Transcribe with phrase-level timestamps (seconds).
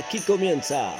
[0.00, 0.94] Aquí comienza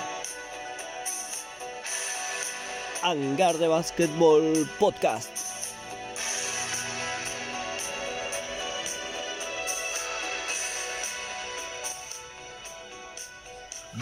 [3.02, 5.30] Hangar de Básquetbol Podcast.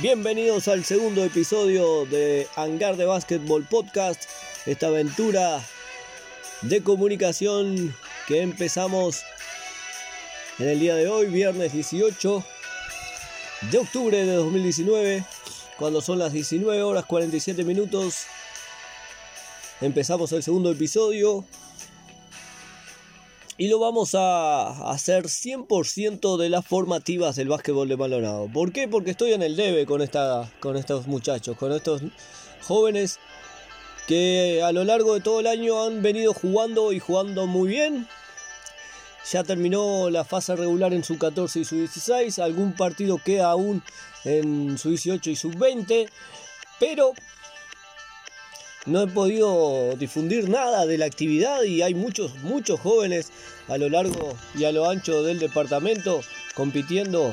[0.01, 4.25] Bienvenidos al segundo episodio de Hangar de Básquetbol Podcast,
[4.67, 5.63] esta aventura
[6.63, 7.95] de comunicación
[8.27, 9.23] que empezamos
[10.59, 12.45] en el día de hoy, viernes 18
[13.63, 15.25] de octubre de 2019,
[15.79, 18.25] cuando son las 19 horas 47 minutos.
[19.81, 21.45] Empezamos el segundo episodio
[23.57, 28.49] y lo vamos a hacer 100% de las formativas del básquetbol de Maldonado.
[28.53, 28.87] ¿Por qué?
[28.87, 32.03] Porque estoy en el debe con, esta, con estos muchachos, con estos
[32.63, 33.19] jóvenes
[34.07, 38.07] que a lo largo de todo el año han venido jugando y jugando muy bien.
[39.31, 42.39] Ya terminó la fase regular en su 14 y su 16.
[42.39, 43.83] Algún partido queda aún
[44.25, 46.09] en su 18 y su 20.
[46.81, 47.13] Pero
[48.87, 53.31] no he podido difundir nada de la actividad y hay muchos, muchos jóvenes
[53.69, 56.23] a lo largo y a lo ancho del departamento
[56.55, 57.33] compitiendo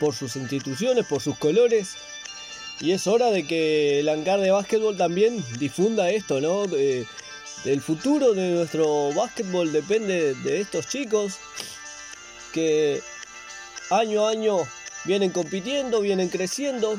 [0.00, 1.96] por sus instituciones, por sus colores.
[2.80, 6.64] Y es hora de que el hangar de básquetbol también difunda esto, ¿no?
[7.64, 11.38] El futuro de nuestro básquetbol depende de estos chicos
[12.52, 13.02] que
[13.90, 14.58] año a año
[15.04, 16.98] vienen compitiendo, vienen creciendo.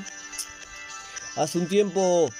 [1.35, 2.31] Hace un tiempo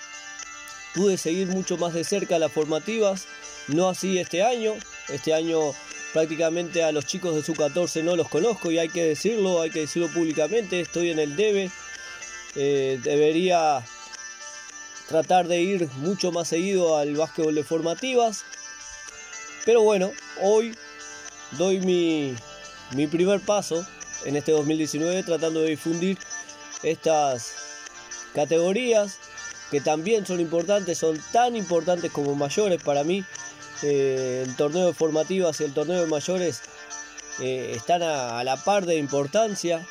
[0.93, 3.27] pude seguir mucho más de cerca las formativas,
[3.67, 4.73] no así este año.
[5.09, 5.73] Este año
[6.13, 9.69] prácticamente a los chicos de su 14 no los conozco y hay que decirlo, hay
[9.69, 11.69] que decirlo públicamente, estoy en el debe.
[12.55, 13.85] Eh, debería
[15.07, 18.43] tratar de ir mucho más seguido al básquetbol de formativas.
[19.65, 20.11] Pero bueno,
[20.41, 20.75] hoy
[21.51, 22.35] doy mi,
[22.91, 23.85] mi primer paso
[24.25, 26.17] en este 2019 tratando de difundir
[26.83, 27.53] estas
[28.33, 29.17] categorías
[29.71, 33.23] que también son importantes, son tan importantes como mayores para mí.
[33.81, 36.61] Eh, el torneo de formativas y el torneo de mayores
[37.39, 39.85] eh, están a, la par de importancia.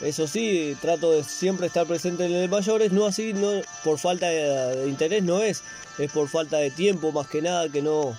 [0.00, 4.28] Eso sí, trato de siempre estar presente en el mayores, no así, no por falta
[4.28, 5.62] de, interés no es,
[5.98, 8.14] es por falta de tiempo más que nada que no,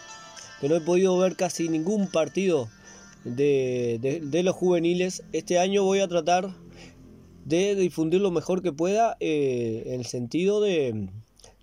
[0.60, 2.68] que no he podido ver casi ningún partido
[3.24, 5.24] de, de los juveniles.
[5.34, 6.50] Este año voy a tratar
[7.48, 11.08] de difundir lo mejor que pueda eh, en el sentido de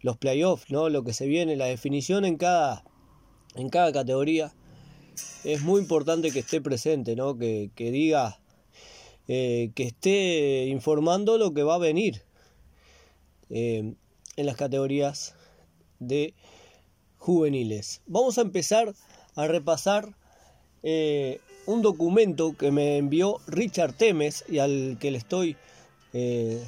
[0.01, 0.89] los playoffs, ¿no?
[0.89, 2.85] Lo que se viene, la definición en cada,
[3.55, 4.55] en cada categoría.
[5.45, 7.37] Es muy importante que esté presente, ¿no?
[7.37, 8.41] Que, diga,
[9.29, 12.23] eh, que esté informando lo que va a venir
[13.51, 13.95] eh,
[14.37, 15.35] en las categorías
[15.99, 16.35] de
[17.19, 18.03] juveniles.
[18.07, 18.95] Vamos a empezar
[19.35, 20.15] a repasar
[21.67, 25.57] un documento que me envió Richard Temes y al que le estoy
[26.13, 26.63] eh,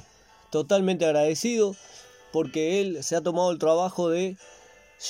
[0.51, 1.77] totalmente agradecido
[2.33, 4.37] porque él se ha tomado el trabajo de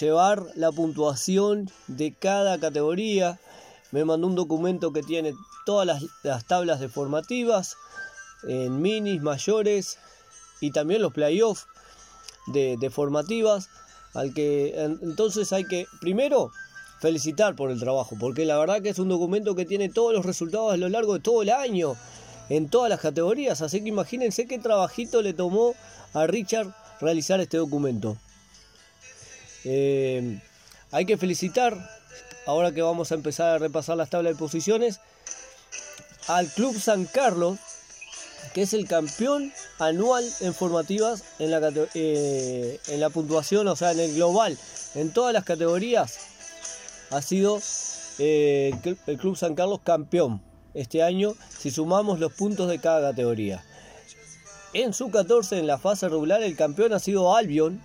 [0.01, 3.39] llevar la puntuación de cada categoría.
[3.93, 5.35] Me mandó un documento que tiene
[5.67, 7.77] todas las, tablas de formativas
[8.49, 9.99] en minis, mayores
[10.63, 11.67] y también los playoffs
[12.47, 13.69] de, de formativas.
[14.15, 14.73] Al que
[15.03, 16.51] entonces hay que primero
[17.01, 20.25] felicitar por el trabajo, porque la verdad que es un documento que tiene todos los
[20.25, 21.95] resultados a lo largo de todo el año
[22.49, 23.61] en todas las categorías.
[23.61, 25.75] Así que imagínense qué trabajito le tomó
[26.15, 28.17] a Richard realizar este documento.
[29.65, 30.41] Eh,
[30.93, 31.77] hay que felicitar,
[32.47, 35.01] ahora que vamos a empezar a repasar las tablas de posiciones,
[36.28, 37.58] al Club San Carlos,
[38.55, 43.93] que es el campeón anual en formativas en la, eh, en la puntuación, o sea,
[43.93, 44.58] en el global,
[44.94, 46.19] en todas las categorías,
[47.11, 47.61] ha sido
[48.19, 48.73] eh,
[49.06, 50.40] el Club San Carlos campeón
[50.75, 53.64] este año si sumamos los puntos de cada categoría.
[54.72, 57.81] En su 14 en la fase regular el campeón ha sido Albion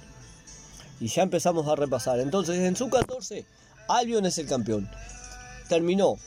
[1.00, 2.20] y ya empezamos a repasar.
[2.20, 3.46] Entonces en su 14
[3.88, 4.90] Albion es el campeón.
[5.70, 6.18] Terminó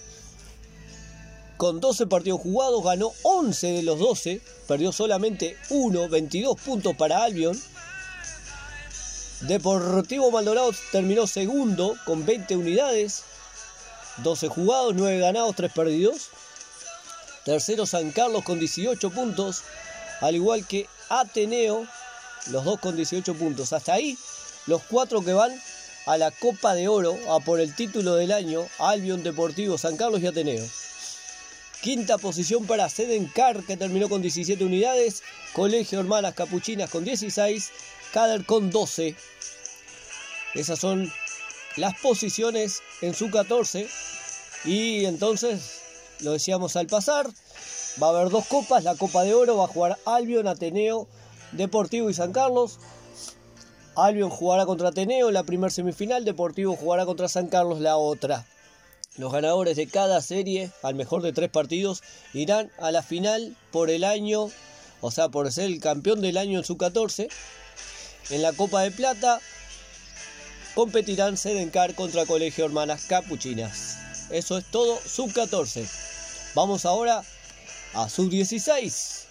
[1.57, 7.23] con 12 partidos jugados, ganó 11 de los 12, perdió solamente 1, 22 puntos para
[7.23, 7.61] Albion.
[9.43, 13.23] Deportivo Maldonado terminó segundo con 20 unidades,
[14.19, 16.31] 12 jugados, 9 ganados, 3 perdidos.
[17.45, 19.63] Tercero San Carlos con 18 puntos,
[20.21, 21.87] al igual que Ateneo,
[22.51, 23.73] los dos con 18 puntos.
[23.73, 24.17] Hasta ahí
[24.67, 25.53] los cuatro que van
[26.07, 30.21] a la Copa de Oro, a por el título del año, Albion Deportivo, San Carlos
[30.23, 30.65] y Ateneo.
[31.85, 35.23] Quinta posición para Sedencar, que terminó con 17 unidades.
[35.53, 37.73] Colegio Hermanas Capuchinas con 16.
[38.11, 39.15] Cader con 12.
[40.55, 41.13] Esas son
[41.77, 43.87] las posiciones en su 14.
[44.65, 45.83] Y entonces
[46.21, 47.27] lo decíamos al pasar.
[48.03, 51.07] Va a haber dos copas, la Copa de Oro va a jugar Albion, Ateneo,
[51.53, 52.79] Deportivo y San Carlos.
[53.95, 58.47] Albion jugará contra Ateneo la primera semifinal, Deportivo jugará contra San Carlos la otra.
[59.17, 62.03] Los ganadores de cada serie, al mejor de tres partidos,
[62.33, 64.51] irán a la final por el año,
[65.01, 67.29] o sea, por ser el campeón del año en su 14.
[68.31, 69.41] En la Copa de Plata
[70.75, 73.99] competirán Sedencar contra Colegio Hermanas Capuchinas.
[74.31, 75.87] Eso es todo, sub 14.
[76.57, 77.23] Vamos ahora
[77.93, 79.27] a sub 16.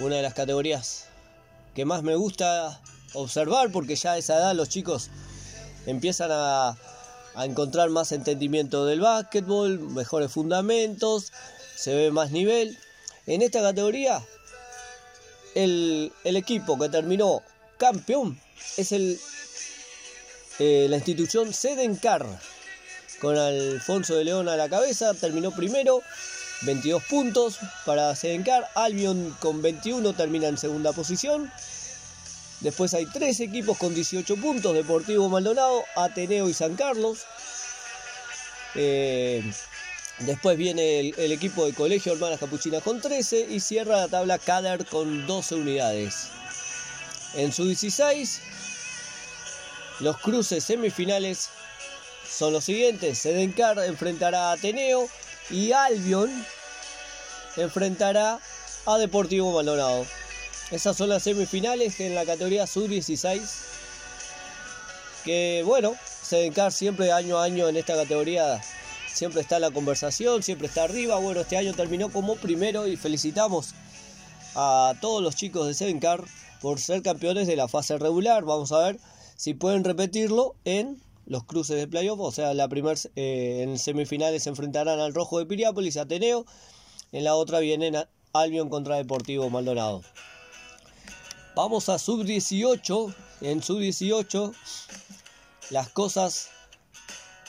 [0.00, 1.06] Una de las categorías
[1.76, 2.80] que más me gusta
[3.12, 5.10] observar porque ya a esa edad los chicos
[5.86, 6.76] empiezan a,
[7.42, 11.32] encontrar más entendimiento del básquetbol, mejores fundamentos,
[11.74, 12.78] se ve más nivel.
[13.26, 14.22] En esta categoría,
[15.54, 17.42] el, equipo que terminó
[17.78, 18.38] campeón
[18.76, 19.18] es el,
[20.58, 22.26] eh, la institución Sedencar,
[23.20, 26.02] con Alfonso de León a la cabeza, terminó primero,
[26.62, 31.50] 22 puntos para Sedencar, Albion con 21 termina en segunda posición.
[32.64, 37.26] Después hay tres equipos con 18 puntos, Deportivo Maldonado, Ateneo y San Carlos.
[38.74, 39.44] Eh,
[40.20, 44.86] después viene el, equipo de Colegio Hermanas Capuchinas con 13 y cierra la tabla Cader
[44.86, 46.28] con 12 unidades.
[47.34, 48.40] En su 16,
[50.00, 51.50] los cruces semifinales
[52.26, 53.18] son los siguientes.
[53.18, 55.06] Sedencar enfrentará a Ateneo
[55.50, 56.30] y Albion
[57.58, 58.40] enfrentará
[58.86, 60.06] a Deportivo Maldonado.
[60.74, 63.40] Esas son las semifinales en la categoría sub-16.
[65.24, 68.60] Que bueno, Sedencar siempre año a año en esta categoría
[69.06, 71.16] siempre está la conversación, siempre está arriba.
[71.18, 73.72] Bueno, este año terminó como primero y felicitamos
[74.56, 76.24] a todos los chicos de Sedencar
[76.60, 78.42] por ser campeones de la fase regular.
[78.42, 78.98] Vamos a ver
[79.36, 82.18] si pueden repetirlo en los cruces de playoff.
[82.18, 86.44] O sea, la primera eh, en semifinales se enfrentarán al Rojo de Piriápolis, Ateneo.
[87.12, 87.94] En la otra vienen
[88.32, 90.02] Albion contra Deportivo Maldonado.
[91.54, 93.14] Vamos a sub 18.
[93.42, 94.52] En sub 18
[95.70, 96.48] las cosas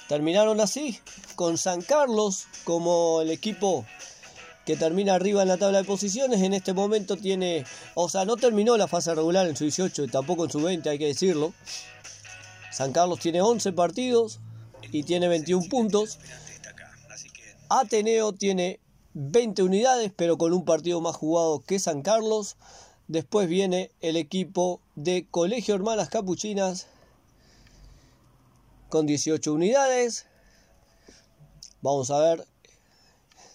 [0.08, 1.00] terminaron así.
[1.36, 3.86] Con San Carlos como el equipo
[4.66, 6.42] que termina arriba en la tabla de posiciones.
[6.42, 10.08] En este momento tiene, o sea, no terminó la fase regular en su 18 y
[10.08, 11.54] tampoco en su 20, hay que decirlo.
[12.72, 14.40] San Carlos tiene 11 partidos
[14.92, 16.20] y tiene 21 puntos.
[17.70, 18.80] Ateneo tiene
[19.14, 22.58] 20 unidades, pero con un partido más jugado que San Carlos.
[23.08, 26.88] Después viene el equipo de Colegio Hermanas Capuchinas
[28.90, 30.26] con 18 unidades.
[31.84, 32.48] Vamos a ver,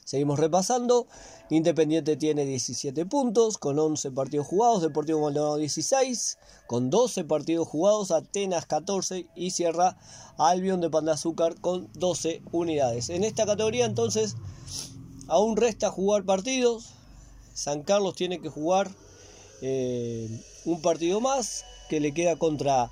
[0.04, 1.08] seguimos repasando.
[1.50, 6.38] Independiente tiene 17 puntos con 11 partidos jugados, Deportivo Maldonado 16
[6.68, 9.98] con 12 partidos jugados, Atenas 14 y cierra
[10.38, 13.10] Albion de Pan de Azúcar con 12 unidades.
[13.10, 14.36] En esta categoría entonces
[15.26, 16.94] aún resta jugar partidos.
[17.52, 18.92] San Carlos tiene que jugar
[19.62, 20.28] eh,
[20.64, 22.90] un partido más que le queda contra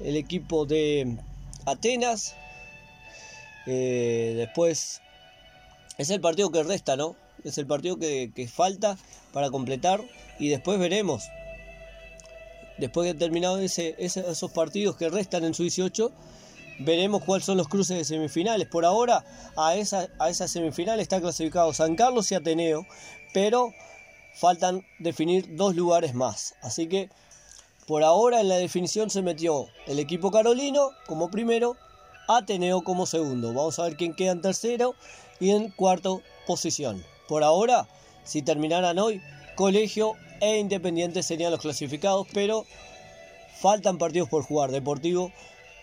[0.00, 1.16] el equipo de
[1.66, 2.34] Atenas.
[3.66, 5.00] Eh, después
[5.98, 7.16] es el partido que resta, ¿no?
[7.44, 8.96] Es el partido que, falta
[9.32, 10.02] para completar
[10.38, 11.24] y después veremos.
[12.78, 16.10] Después de terminado ese, esos partidos que restan en su 18,
[16.80, 18.66] veremos cuáles son los cruces de semifinales.
[18.66, 19.24] Por ahora,
[19.56, 22.84] a esa, a esa semifinal está clasificado San Carlos y Ateneo,
[23.32, 23.72] pero
[24.34, 26.54] faltan definir dos lugares más.
[26.62, 27.08] Así que
[27.86, 31.76] por ahora en la definición se metió el equipo carolino como primero,
[32.28, 33.52] Ateneo como segundo.
[33.52, 34.94] Vamos a ver quién queda en tercero
[35.40, 37.04] y en cuarto posición.
[37.28, 37.86] Por ahora,
[38.24, 39.20] si terminaran hoy,
[39.56, 42.64] Colegio e Independiente serían los clasificados, pero
[43.60, 44.70] faltan partidos por jugar.
[44.70, 45.30] Deportivo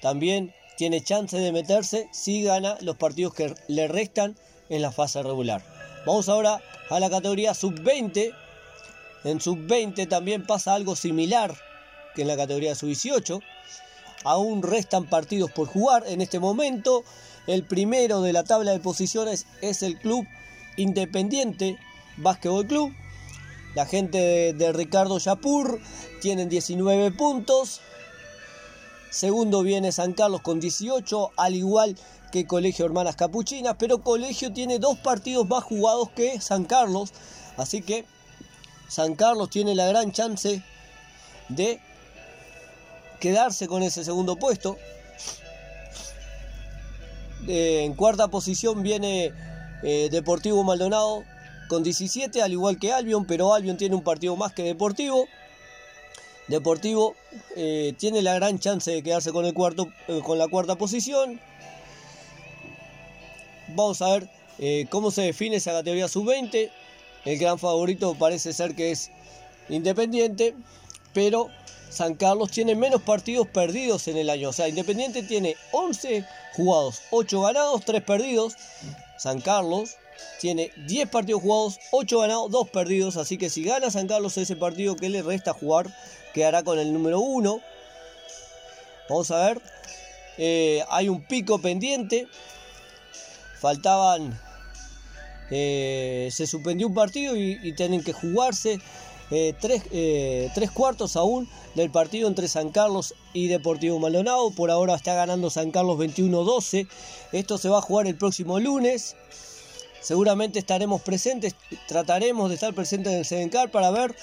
[0.02, 4.36] también tiene chance de meterse si gana los partidos que le restan
[4.70, 5.62] en la fase regular.
[6.06, 8.34] Vamos ahora a la categoría sub-20.
[9.24, 11.56] En sub-20 también pasa algo similar
[12.16, 13.42] que en la categoría sub-18.
[14.24, 17.04] Aún restan partidos por jugar en este momento.
[17.48, 20.28] El primero de la tabla de posiciones es el club
[20.78, 21.78] Independiente
[22.18, 22.94] Básquetbol Club.
[23.76, 25.80] La gente de, Ricardo Yapur
[26.22, 27.82] tienen 19 puntos.
[29.10, 31.98] Segundo viene San Carlos con 18, al igual
[32.32, 37.12] que Colegio Hermanas Capuchinas, pero Colegio tiene dos partidos más jugados que San Carlos,
[37.58, 38.06] así que
[38.92, 40.62] San Carlos tiene la gran chance
[41.48, 41.80] de
[43.22, 44.76] quedarse con ese segundo puesto.
[47.48, 49.32] Eh, en cuarta posición viene
[49.82, 51.24] eh, Deportivo Maldonado
[51.70, 55.26] con 17, al igual que Albion, pero Albion tiene un partido más que Deportivo.
[56.50, 57.16] Deportivo
[57.56, 59.88] eh, tiene la gran chance de quedarse con, el cuarto,
[60.26, 61.40] con la cuarta posición.
[63.70, 64.28] Vamos a ver
[64.90, 66.72] cómo se define esa categoría sub-20.
[67.26, 69.12] El gran favorito parece ser que es
[69.70, 70.54] Independiente,
[71.14, 71.50] pero
[71.90, 74.50] San Carlos tiene menos partidos perdidos en el año.
[74.50, 76.26] O sea, Independiente tiene 11
[76.56, 78.56] jugados, 8 ganados, 3 perdidos.
[79.18, 79.98] San Carlos
[80.40, 83.18] tiene 10 partidos jugados, 8 ganados, 2 perdidos.
[83.18, 85.88] Así que si gana San Carlos ese partido que le resta jugar,
[86.34, 87.62] quedará con el número 1.
[89.10, 89.62] Vamos a ver.
[90.38, 92.28] Eh, hay un pico pendiente.
[93.60, 94.40] Faltaban
[95.54, 98.80] eh, se suspendió un partido y, tienen que jugarse
[99.32, 99.54] eh,
[99.92, 104.52] eh, tres, cuartos aún del partido entre San Carlos y Deportivo Maldonado.
[104.52, 106.88] Por ahora está ganando San Carlos 21-12.
[107.34, 109.18] Esto se va a jugar el próximo lunes.
[110.00, 111.56] Seguramente estaremos presentes,
[111.88, 114.16] trataremos de estar presentes en el Sedencar para ver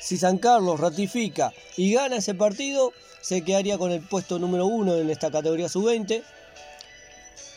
[0.00, 2.92] si San Carlos ratifica y gana ese partido.
[3.20, 6.22] Se quedaría con el puesto número uno en esta categoría sub-20.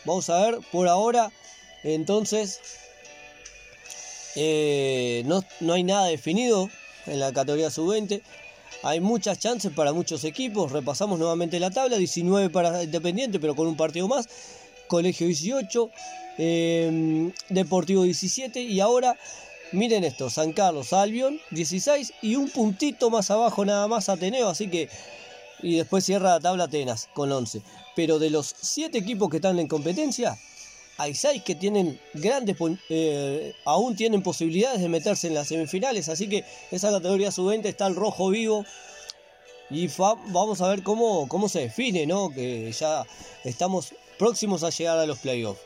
[0.05, 1.31] Vamos a ver por ahora.
[1.83, 2.59] Entonces
[4.39, 6.69] eh, no, no hay nada definido
[7.07, 8.21] en la categoría sub-20.
[8.83, 10.71] Hay muchas chances para muchos equipos.
[10.71, 11.97] Repasamos nuevamente la tabla.
[11.97, 14.29] 19 para Independiente, pero con un partido más.
[14.87, 15.89] Colegio 18.
[16.37, 18.61] Eh, Deportivo 17.
[18.61, 19.17] Y ahora,
[19.71, 20.29] miren esto.
[20.29, 22.13] San Carlos, Albion 16.
[22.21, 24.49] Y un puntito más abajo nada más Ateneo.
[24.49, 24.87] Así que...
[25.63, 27.63] Y después cierra la tabla Atenas con 11.
[27.95, 30.37] Pero de los 7 equipos que están en competencia,
[30.97, 32.57] hay seis que tienen grandes,
[32.89, 37.87] eh, aún tienen posibilidades de meterse en las semifinales, así que esa categoría sub-20 está
[37.87, 38.65] el rojo vivo
[39.69, 42.29] y vamos a ver cómo, cómo se define, ¿no?
[42.29, 43.05] Que ya
[43.43, 45.61] estamos próximos a llegar a los playoffs.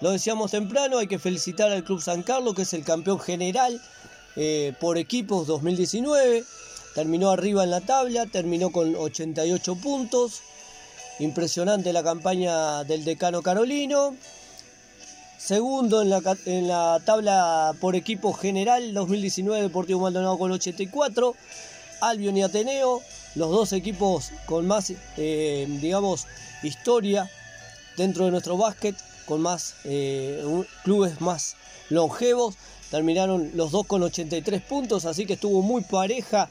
[0.00, 3.80] Lo decíamos temprano, hay que felicitar al Club San Carlos, que es el campeón general
[4.36, 6.44] eh, por equipos 2019.
[6.94, 10.40] Terminó arriba en la tabla, terminó con 88 puntos.
[11.18, 14.16] Impresionante la campaña del decano Carolino.
[15.44, 21.34] Segundo en la, tabla por equipo general 2019 Deportivo Maldonado con 84.
[22.00, 23.02] Albion y Ateneo,
[23.34, 26.28] los dos equipos con más, eh, digamos,
[26.62, 27.28] historia
[27.96, 28.94] dentro de nuestro básquet,
[29.26, 30.44] con más eh,
[30.84, 31.56] clubes más
[31.90, 32.54] longevos.
[32.92, 36.50] Terminaron los dos con 83 puntos, así que estuvo muy pareja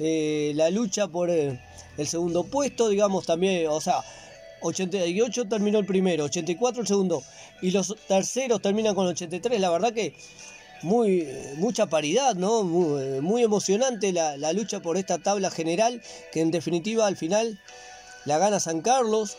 [0.00, 1.60] eh, la lucha por el
[2.04, 4.02] segundo puesto, digamos, también, o sea,
[4.62, 7.22] 88 terminó el primero, 84 el segundo
[7.60, 9.60] y los terceros terminan con 83.
[9.60, 10.14] La verdad que
[10.82, 12.64] muy, mucha paridad, ¿no?
[12.64, 16.02] Muy, emocionante la, lucha por esta tabla general
[16.32, 17.60] que en definitiva al final
[18.24, 19.36] la gana San Carlos.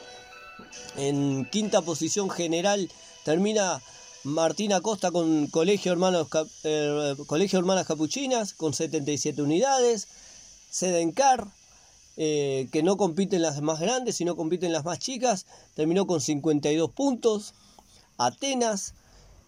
[0.98, 2.90] En quinta posición general
[3.24, 3.82] termina
[4.24, 6.28] Martín Acosta con Colegio, Hermanos,
[6.64, 10.08] eh, Colegio Hermanas Capuchinas con 77 unidades.
[10.70, 11.48] Sedencar
[12.16, 16.92] eh, que no compiten las más grandes, sino compiten las más chicas, terminó con 52
[16.92, 17.54] puntos.
[18.18, 18.94] Atenas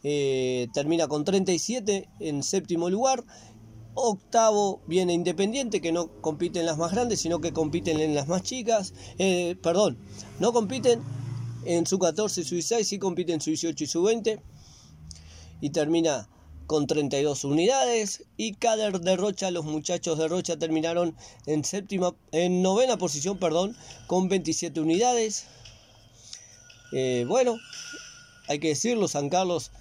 [0.04, 3.24] eh, termina con 37 en séptimo lugar.
[3.94, 8.28] Octavo viene Independiente, que no compiten en las más grandes, sino que compiten en las
[8.28, 8.94] más chicas.
[9.18, 9.98] Eh, perdón,
[10.40, 11.02] no compiten
[11.66, 14.42] en su 14 y su 16, sí compiten en su 18 y su 20.
[15.62, 16.28] Y termina
[16.68, 22.62] con 32 unidades y Cader de Rocha, los muchachos de Rocha terminaron en séptima, en
[22.62, 23.76] novena posición, perdón,
[24.08, 25.46] con 27 unidades.
[26.92, 27.58] Eh, bueno,
[28.48, 29.72] hay que decirlo, San Carlos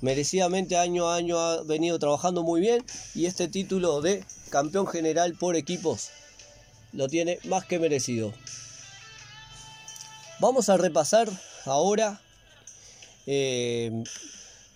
[0.00, 5.34] merecidamente año a año ha venido trabajando muy bien y este título de campeón general
[5.34, 6.10] por equipos
[6.92, 8.32] lo tiene más que merecido.
[10.40, 11.30] Vamos a repasar
[11.64, 12.20] ahora
[13.26, 14.02] eh,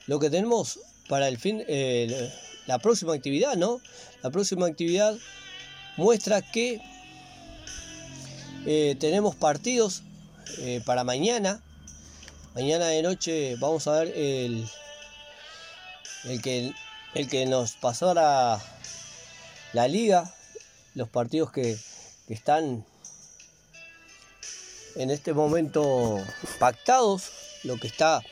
[0.06, 2.32] lo que tenemos para el fin, eh,
[2.66, 3.80] la próxima actividad, ¿no?
[4.22, 5.16] La próxima actividad
[5.96, 6.80] muestra que
[8.66, 10.02] eh, tenemos partidos
[10.58, 11.62] eh, para mañana.
[12.54, 14.66] Mañana de noche vamos a ver el,
[16.24, 16.72] el, que,
[17.14, 18.60] el que nos pasó la,
[19.72, 20.34] la liga,
[20.94, 21.78] los partidos que,
[22.26, 22.84] que están
[24.96, 26.18] en este momento
[26.58, 27.30] pactados,
[27.64, 28.22] lo que está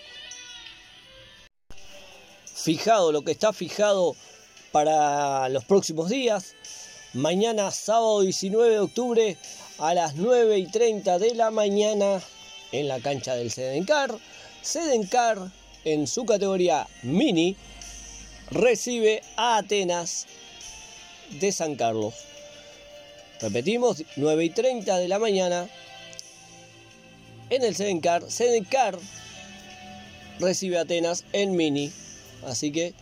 [2.64, 4.16] fijado, lo que está fijado
[4.72, 6.54] para los próximos días.
[7.12, 9.36] Mañana, sábado 19 de octubre,
[9.78, 12.22] a las 9 y 30 de la mañana,
[12.72, 14.16] en la cancha del Sedencar.
[14.62, 15.52] Sedencar,
[15.84, 17.54] en su categoría mini,
[18.50, 20.26] recibe a Atenas
[21.38, 22.14] de San Carlos.
[23.42, 25.68] Repetimos, 9 y 30 de la mañana,
[27.50, 28.30] en el Sedencar.
[28.30, 28.98] Sedencar
[30.40, 31.92] recibe a Atenas en mini.
[32.46, 32.94] Así que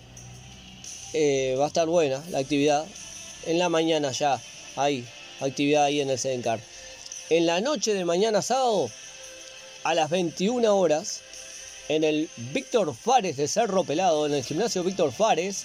[1.12, 2.86] eh, va a estar buena la actividad.
[3.46, 4.40] En la mañana ya
[4.76, 5.04] hay
[5.40, 6.60] actividad ahí en el Sedencar.
[7.30, 8.90] En la noche de mañana sábado,
[9.84, 11.20] a las 21 horas,
[11.88, 15.64] en el Víctor Fares de Cerro Pelado, en el gimnasio Víctor Fares,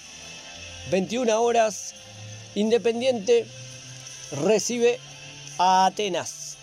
[0.90, 1.94] 21 horas,
[2.54, 3.46] Independiente
[4.42, 4.98] recibe
[5.58, 6.56] a Atenas.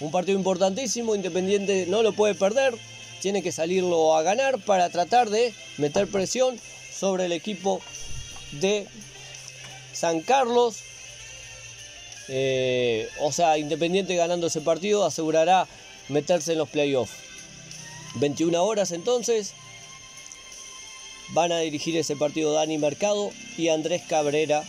[0.00, 2.74] Un partido importantísimo, Independiente no lo puede perder,
[3.20, 6.58] tiene que salirlo a ganar para tratar de meter presión
[6.92, 7.80] sobre el equipo
[8.52, 8.86] de
[9.92, 10.78] San Carlos.
[12.28, 15.66] Eh, o sea, Independiente ganando ese partido asegurará
[16.08, 17.12] meterse en los playoffs.
[18.16, 19.54] 21 horas entonces.
[21.30, 24.64] Van a dirigir ese partido Dani Mercado y Andrés Cabrera.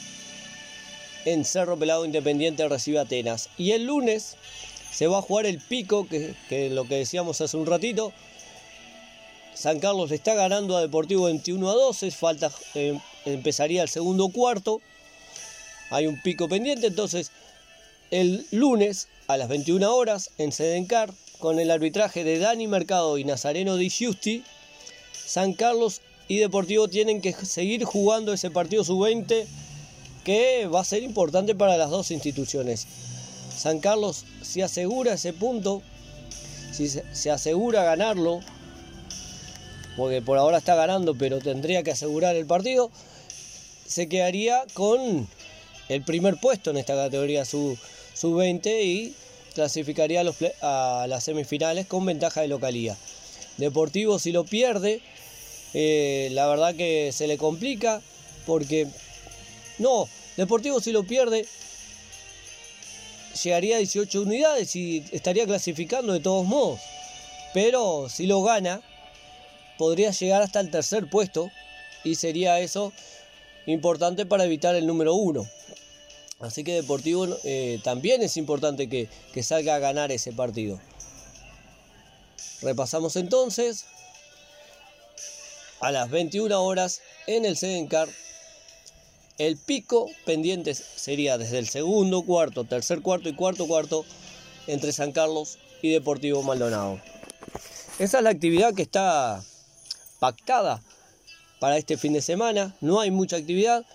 [1.25, 3.49] En Cerro Pelado Independiente recibe Atenas.
[3.57, 4.35] Y el lunes
[4.91, 8.11] se va a jugar el pico, que, que lo que decíamos hace un ratito.
[9.59, 12.11] San Carlos está ganando a Deportivo 21 a 12.
[12.11, 14.79] Falta, eh, empezaría el segundo cuarto.
[15.89, 16.87] Hay un pico pendiente.
[16.87, 17.31] Entonces,
[18.09, 23.25] el lunes a las 21 horas en Sedencar, con el arbitraje de Dani Mercado y
[23.25, 24.45] Nazareno Di Giusti,
[25.11, 25.99] San Carlos
[26.29, 29.45] y Deportivo tienen que seguir jugando ese partido sub-20
[30.23, 32.87] que va a ser importante para las dos instituciones.
[33.57, 35.81] San Carlos si asegura ese punto,
[36.71, 38.39] si se asegura ganarlo,
[39.99, 42.89] porque por ahora está ganando, pero tendría que asegurar el partido,
[43.85, 45.27] se quedaría con
[45.89, 49.13] el primer puesto en esta categoría sub-20 y
[49.53, 50.23] clasificaría
[50.61, 52.97] a, las semifinales con ventaja de localía.
[53.57, 55.01] Deportivo si lo pierde,
[55.73, 58.01] eh, la verdad que se le complica
[58.45, 58.87] porque
[59.79, 60.07] no,
[60.39, 61.45] Deportivo si lo pierde
[63.43, 66.79] llegaría a 18 unidades y estaría clasificando de todos modos.
[67.53, 68.81] Pero si lo gana,
[69.79, 71.49] podría llegar hasta el tercer puesto
[72.03, 72.91] y sería eso
[73.65, 75.49] importante para evitar el número uno.
[76.41, 80.79] Así que Deportivo eh, también es importante que, que salga a ganar ese partido.
[82.61, 83.85] Repasamos entonces
[85.79, 88.09] a las 21 horas en el Sedencar.
[89.37, 94.03] El pico pendiente sería desde el segundo cuarto, tercer cuarto y cuarto cuarto
[94.67, 96.99] entre San Carlos y Deportivo Maldonado.
[97.97, 99.41] Esa es la actividad que está
[100.19, 100.81] pactada
[101.59, 102.75] para este fin de semana.
[102.81, 103.85] No hay mucha actividad.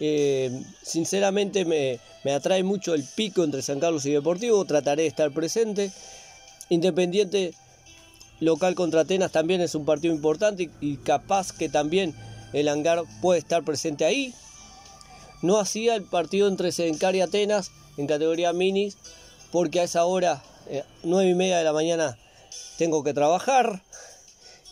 [0.00, 4.64] Eh, sinceramente me, me, atrae mucho el pico entre San Carlos y Deportivo.
[4.64, 5.92] Trataré de estar presente.
[6.68, 7.54] Independiente
[8.40, 12.14] local contra Atenas también es un partido importante y capaz que también
[12.52, 14.34] el hangar puede estar presente ahí.
[15.42, 18.96] No hacía el partido entre Sedencar y Atenas en categoría minis
[19.52, 22.18] porque a esa hora, eh, nueve y media de la mañana,
[22.78, 23.82] tengo que trabajar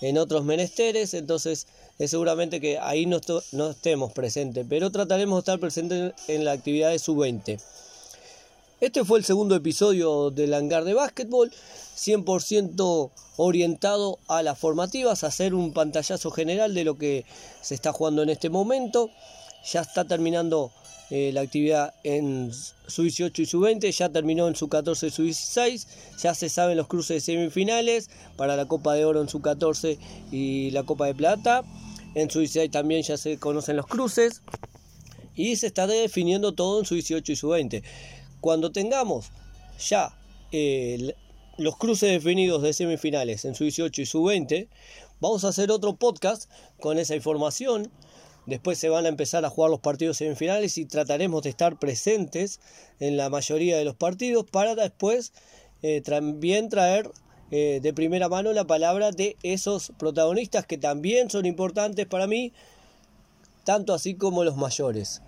[0.03, 1.67] en otros menesteres, entonces
[1.99, 3.21] es seguramente que ahí no,
[3.53, 7.61] no estemos presentes, pero trataremos de estar presentes en la actividad de sub-20.
[8.81, 11.53] Este fue el segundo episodio del hangar de básquetbol,
[11.97, 17.25] 100% orientado a las formativas, a hacer un pantallazo general de lo que
[17.61, 19.09] se está jugando en este momento.
[19.73, 20.73] Ya está terminando
[21.11, 22.51] eh, la actividad en
[22.87, 25.87] su 18 y su 20, ya terminó en su 14 y su 16,
[26.19, 29.99] ya se saben los cruces de semifinales para la Copa de Oro en su 14
[30.31, 31.65] y la Copa de Plata,
[32.15, 34.43] en su 16 también ya se conocen los cruces
[35.35, 37.83] y se está definiendo todo en su 18 y su 20.
[38.41, 39.31] Cuando tengamos
[39.79, 40.17] ya
[40.51, 41.15] eh,
[41.59, 44.69] los cruces definidos de semifinales en su 18 y su 20,
[45.21, 47.91] vamos a hacer otro podcast con esa información
[48.47, 52.61] Después se van a empezar a jugar los partidos semifinales y trataremos de estar presentes
[52.99, 55.33] en la mayoría de los partidos para después
[55.83, 57.11] eh, también traer
[57.51, 62.53] eh, de primera mano la palabra de esos protagonistas que también son importantes para mí,
[63.65, 65.23] tanto así como los mayores.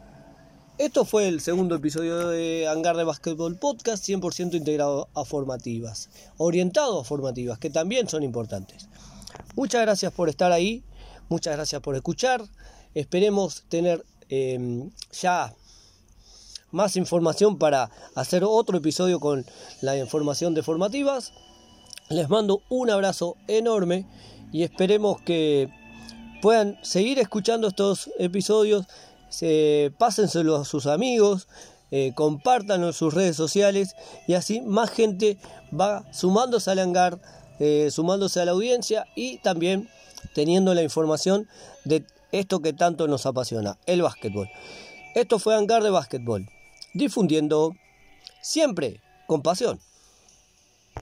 [0.79, 7.01] Esto fue el segundo episodio de Hangar de Basketball Podcast, 100% integrado a formativas, orientado
[7.01, 8.89] a formativas, que también son importantes.
[9.55, 10.83] Muchas gracias por estar ahí,
[11.29, 12.43] muchas gracias por escuchar.
[12.95, 15.55] Esperemos tener em, ya
[16.71, 19.45] más información para hacer otro episodio con
[19.81, 21.33] la información de formativas.
[22.11, 24.07] Les mando un abrazo enorme
[24.53, 25.69] y esperemos que
[26.43, 28.87] puedan seguir escuchando estos episodios.
[29.29, 31.49] Se, pásenselo a sus amigos,
[31.91, 33.95] eh, compártanlo en sus redes sociales
[34.29, 35.39] y así más gente
[35.73, 37.21] va sumándose al hangar,
[37.59, 39.89] eh, sumándose a la audiencia y también
[40.35, 41.49] teniendo la información
[41.85, 42.05] de
[42.39, 44.51] esto que tanto nos apasiona, el básquetbol.
[45.15, 46.49] Esto fue Hangar de Básquetbol,
[46.93, 47.73] difundiendo
[48.43, 49.79] siempre con pasión.